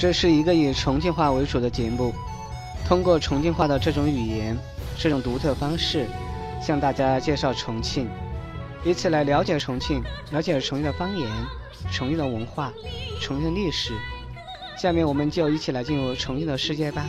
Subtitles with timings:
[0.00, 2.14] 这是一个以重庆话为主的节目，
[2.86, 4.56] 通过重庆话的这种语言、
[4.98, 6.06] 这种独特方式，
[6.58, 8.08] 向大家介绍重庆，
[8.82, 10.02] 以此来了解重庆，
[10.32, 11.28] 了解重庆的方言、
[11.92, 12.72] 重庆的文化、
[13.20, 13.92] 重庆的历史。
[14.78, 17.04] 下面我们就一起来进入重庆的世界吧。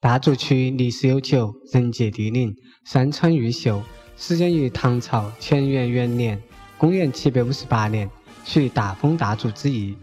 [0.00, 3.82] 大竹区历史悠久，人杰地灵，山川毓秀，
[4.16, 6.40] 始建于唐朝乾元元年
[6.78, 8.08] （公元七百五十八年），
[8.44, 9.96] 取大风大竹之意。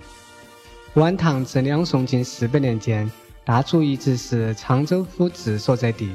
[0.95, 3.09] 晚唐至两宋近四百年间，
[3.45, 6.09] 大竹一直是沧州府治所在地，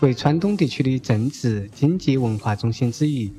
[0.00, 3.32] 为川东地区的政治、经济、文化中心之一。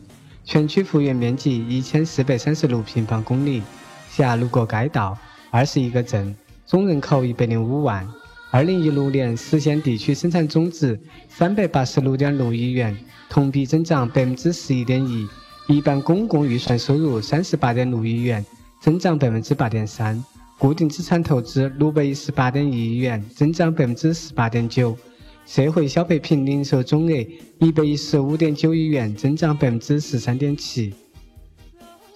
[0.45, 3.61] 全区幅员面积一千四百三十六平方公里，
[4.09, 5.17] 辖六个街道，
[5.49, 6.33] 二十一个镇，
[6.65, 8.07] 总人口一百零五万。
[8.49, 12.97] 二零一六年实现地区生产总值三百八十六点六亿元，
[13.29, 15.27] 同比增长百分之十一点一。
[15.71, 18.45] 一般公共预算收入三十八点六亿元，
[18.81, 20.21] 增长百分之八点三。
[20.59, 24.97] 固定资产投资六百一十八点一亿元，增长百分之十八点九。
[25.45, 27.25] 社会消费品零售总额
[27.59, 30.93] 一百一十五点九亿元，增长百分之十三点七。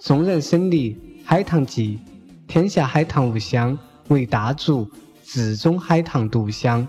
[0.00, 1.98] 众人审理海棠记，
[2.46, 3.76] 天下海棠无香，
[4.08, 4.86] 为大竹。
[5.24, 6.86] 至中海棠独香，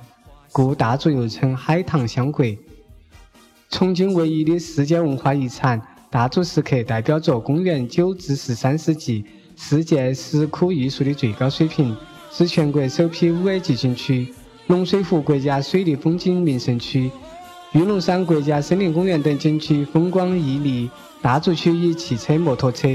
[0.52, 2.46] 故大竹又称海棠香国。
[3.70, 9.26] 重庆唯一的世界文化遗产大足石刻，代表着公元九至十三世纪
[9.58, 11.96] 世界石窟艺术的最高水平，
[12.32, 14.34] 是全国首批五 A 级景区、
[14.68, 17.12] 龙水湖国家水利风景名胜区、
[17.74, 20.90] 玉龙山国家森林公园等景区风光旖旎。
[21.22, 22.88] 大足区以汽车、摩托车、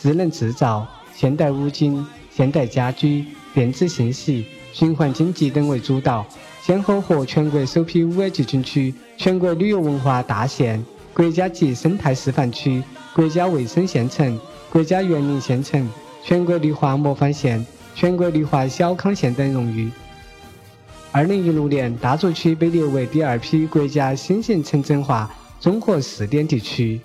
[0.00, 4.46] 智能制造、现代五金、现代家居、电子信息。
[4.72, 6.26] 循环经济等为主导，
[6.60, 12.82] 先后获全国首批五 A 级景区、全国旅游文化大县、国家级生态示范区、
[13.14, 15.88] 国家卫生县城、国家园林县城、
[16.24, 19.88] 全国绿化模范县、全国绿化小康县等荣誉。
[21.12, 27.00] 二零一六年，大足区被列为第二批国家新型城镇化综合试点地区。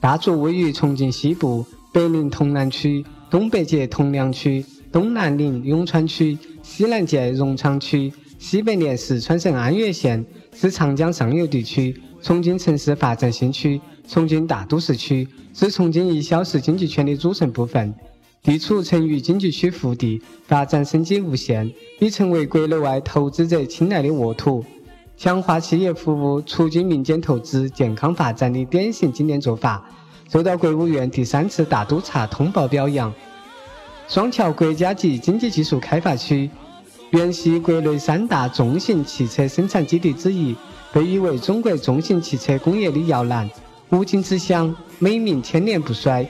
[0.00, 4.66] 大竹位于重庆西部，北临潼南区，东北接铜梁区。
[4.90, 17.94] 东南临永川区，西南接荣昌区，西北连四川省安岳县，是长江上游地区重庆城市发展新区重庆大都市区，是重庆一小时经济圈的组成部分。
[18.42, 21.70] 地处成渝经济区腹地，发展生机无限，
[22.00, 24.64] 已成为国内外投资者青睐的沃土。
[25.18, 29.84] 强化企业服务、促进民间投资、健康发展的典型经典做法，
[30.32, 33.12] 受到国务院第三次大督查通报表扬。
[34.08, 36.48] 双桥国家级经济技术开发区，
[37.10, 40.56] 原系国内三大重型汽车生产基地之一，
[40.94, 43.50] 被誉为中国重型汽车工业的摇篮。
[43.90, 46.24] 五金之乡，美名千年不衰，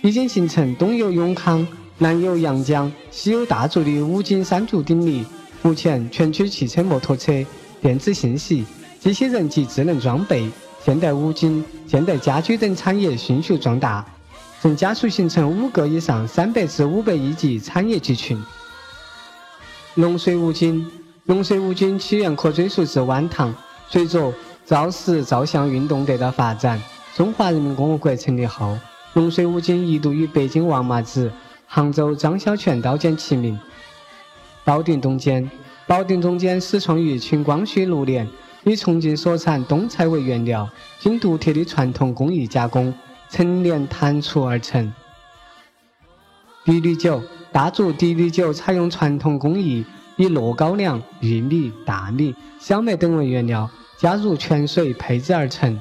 [0.00, 1.66] 已经形成东有永康、
[1.98, 5.26] 南有阳江、西有大竹的五金三足鼎立。
[5.60, 7.44] 目前，全区汽车、摩托车、
[7.80, 8.64] 电子信息、
[9.00, 10.48] 机器人及智能装备、
[10.84, 14.06] 现代五金、现代家居等产业迅速壮大。
[14.62, 18.40] 正加速形成五个以上三百至五百亿级产业集群。
[19.96, 20.86] 龙水五金，
[21.24, 23.52] 龙水五金起源可追溯至晚唐，
[23.88, 24.32] 随着
[24.64, 26.82] 造石造像运动得到发展，
[27.14, 28.76] 中华人民共和国成立后，
[29.14, 31.32] 龙水五金一度与北京王麻子、
[31.66, 33.58] 杭州张小泉刀剑齐名。
[34.64, 35.48] 保定东间，
[35.86, 38.28] 保定东间始创于清光绪六年，
[38.64, 42.92] 以重庆所产冬菜为原料，经独特的传统工艺加工。
[43.28, 44.92] 陈年弹出而成。
[46.64, 49.84] 滴绿酒，大竹滴绿酒采用传统工艺，
[50.16, 55.78] 以糯高粱、玉米、大米、小麦等为原料，加入泉水配制而成。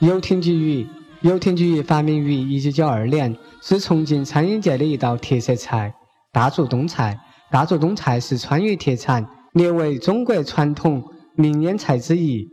[0.00, 0.86] 油亭鲫鱼，
[1.20, 5.94] 油亭鲫鱼发明于一九九二年，是重庆餐饮界的一道特色菜。
[6.32, 7.18] 大足冬菜，
[7.50, 11.04] 大足冬菜是川渝特产，列为中国传统
[11.36, 12.48] 名腌菜之一。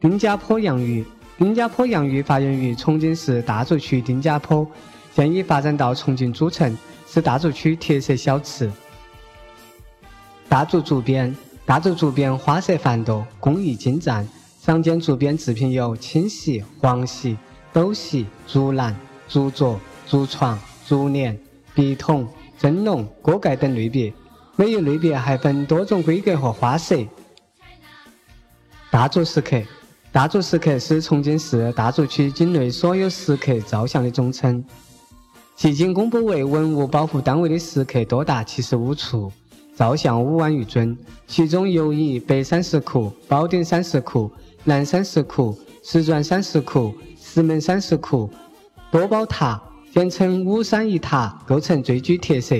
[0.00, 1.04] 丁家坡洋芋。
[1.38, 4.66] 丁家坡洋芋发源于重庆市大足区丁家坡，
[5.14, 6.76] 现已发展到重庆主城，
[7.06, 8.70] 是大足区特色小吃。
[10.52, 11.34] 大竹竹编，
[11.64, 14.28] 大竹竹编花色繁多，工艺精湛，
[14.62, 17.38] 常见竹编制品有青席、黄席、
[17.72, 18.94] 斗席、竹篮、
[19.26, 21.40] 竹桌、竹床、竹帘、
[21.74, 22.28] 笔筒、
[22.58, 24.12] 蒸笼、锅盖等类别，
[24.54, 26.98] 每一类别还分多种规格和花色。
[28.90, 29.56] 大竹石刻。
[30.12, 34.62] 大竹石刻是重庆市大竹区境内所有石刻造像的总称。
[35.56, 39.32] 迄今公布为文物保护单位的石刻多达七十五处，
[39.74, 40.96] 造像五万余尊，
[41.26, 44.30] 其中尤以北山石窟、宝顶山石窟、
[44.64, 48.28] 南山石窟、石砖山石窟、石门山石窟、
[48.90, 49.60] 多宝塔、
[49.94, 52.56] 简称五山一塔，构成最具特色。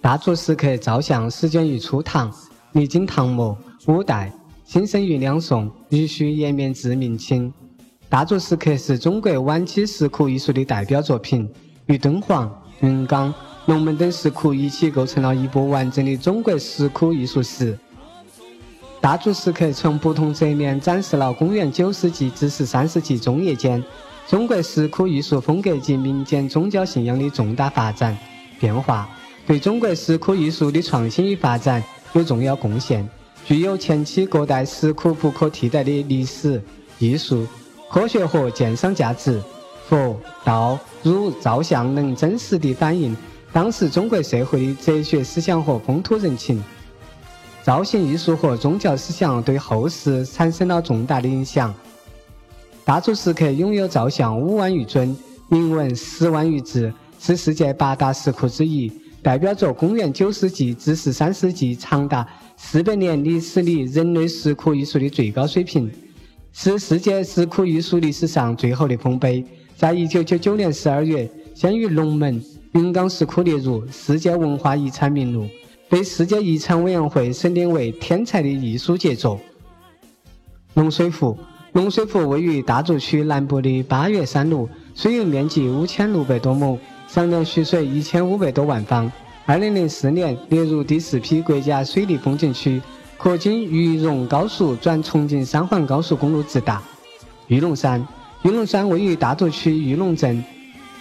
[0.00, 2.32] 大足石刻造像始建于初唐，
[2.72, 3.58] 历经唐末、
[3.88, 4.32] 五代，
[4.64, 7.52] 兴盛于两宋，陆续延绵至明清。
[8.08, 11.50] 大足石刻是中国晚期石窟艺术的代表作品，
[11.86, 13.34] 与敦煌、云冈、
[13.68, 17.78] 龙门等石窟一起构成了一部完整的中国石窟艺术史。
[18.98, 23.84] 大足石刻从不同侧面展示了公元九世纪至十三世纪中叶间
[24.26, 28.16] 中国石窟艺术风格及民间宗教信仰的重大发展
[28.58, 29.06] 变化，
[29.46, 31.84] 对中国石窟艺术的创新与发展
[32.14, 33.06] 有重要贡献，
[33.44, 36.62] 具有前期各代石窟不可替代的历史、
[36.98, 37.46] 艺术。
[37.90, 39.42] 科学和鉴赏价值，
[39.86, 43.14] 佛、道、儒造像能真实地反映
[43.52, 46.62] 当时中国社会的哲学思想和风土人情。
[47.64, 51.74] 造型艺术和宗教思想对后世产生了重大的影响。
[52.82, 55.14] 大足石刻拥有造像五万余尊，
[55.48, 56.90] 铭文十万余字，
[57.20, 58.90] 是世界八大石窟之一，
[59.22, 65.90] 代表着公元九世纪至十三世纪长达四百年历史里人类石窟艺术的最高水平。
[66.52, 69.44] 是世界石窟艺术历史上最后的丰碑，
[69.76, 72.42] 在一九九九年十二月，先于龙门、
[72.72, 75.46] 云冈石窟列入世界文化遗产名录，
[75.88, 79.40] 被世界遗产委员会审定为天才的艺术杰作。
[80.74, 81.36] 龙水湖，
[81.72, 89.10] 龙水湖位于大足区南部的八岳山麓，水域面积五千六百多亩，上年蓄水一千五百多万方。
[89.46, 92.80] 二零零四年列入第四批国家水利风景区。
[93.16, 96.80] 可经渝蓉高速转重庆三环高速公路直达。
[97.48, 98.06] 玉龙山，
[98.44, 100.44] 玉龙山位于大足区玉龙镇，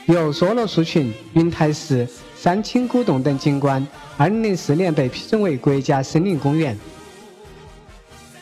[0.07, 3.85] 由梭罗树群、云台石、三清古洞等景观。
[4.15, 6.77] 二零零四年被批准为国家森林公园。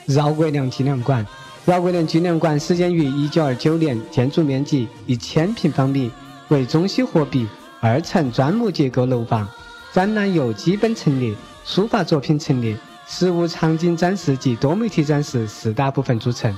[0.06, 1.26] 饶国梁纪念馆，
[1.66, 6.12] 饶国梁纪念馆始建于一九二九年，建筑面积一千平方米，
[6.50, 7.48] 为中西合璧
[7.80, 9.48] 二层砖木结构楼房，
[9.92, 11.34] 展览由基本陈列、
[11.66, 12.78] 书法作品陈列。
[13.08, 16.56] 实物场景展示及多媒体展示四大部分组成。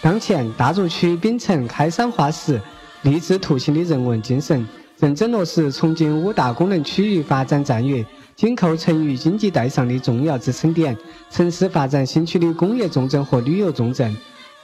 [0.00, 2.60] 当前，大足区秉承开山化石、
[3.02, 4.66] 励志图形的人文精神，
[4.98, 8.04] 认真落实重庆五大功能区域发展战略，
[8.34, 10.96] 紧扣成渝经济带上的重要支撑点、
[11.30, 14.16] 城市发展新区的工业重镇和旅游重镇、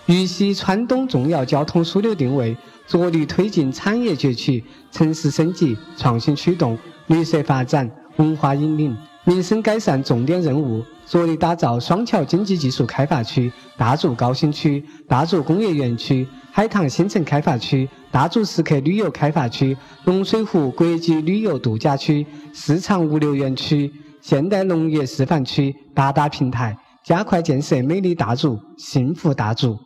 [0.07, 2.57] 渝西川东重要交通枢纽定位，
[2.89, 6.77] 着力推进产业崛起、城市升级、创新驱动、
[7.07, 8.97] 绿色发展、文化引领。
[9.27, 19.75] 民生改善重点任务，着力打造双桥经济技术开发区、大足高新区、大足工业园区、海棠新城开发区、大足石刻旅游开发区、
[20.05, 23.91] 龙水湖国际旅游度假区、市场物流园区、
[24.21, 29.79] 现代农业示范区八大平台，加快建设美丽大足、幸福大足。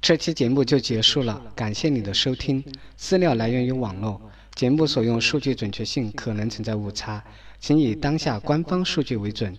[0.00, 2.64] 这期节目就结束了，感谢你的收听。
[2.96, 4.20] 资料来源于网络，
[4.54, 7.22] 节目所用数据准确性可能存在误差，
[7.58, 9.54] 请以当下官方数据为准。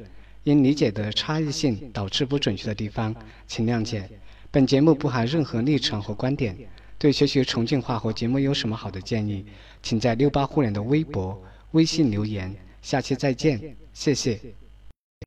[0.45, 3.13] 因理解的差异性导致不准确的地方，
[3.47, 4.09] 请谅解。
[4.49, 6.57] 本节目不含任何立场和观点。
[6.97, 9.45] 对学习重庆话和节目有什么好的建议，
[9.83, 11.39] 请在六八互联的微博、
[11.71, 12.55] 微信留言。
[12.81, 14.39] 下期再见，谢谢。